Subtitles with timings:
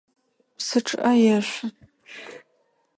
[0.57, 1.69] Псы чъыӏэ ешъу!